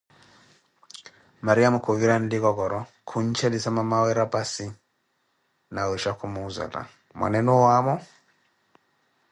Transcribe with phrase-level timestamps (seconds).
[1.47, 4.67] Mariamo khuvira nlikokoroh khuntxelissa mamawe rapassi,
[5.73, 6.81] nawisha kumuhʼzela:
[7.17, 7.95] mwaneenu owaamo?